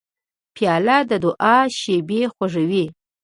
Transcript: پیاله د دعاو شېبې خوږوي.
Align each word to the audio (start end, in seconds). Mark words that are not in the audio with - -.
پیاله 0.55 0.97
د 1.09 1.11
دعاو 1.23 1.73
شېبې 1.79 2.21
خوږوي. 2.33 2.85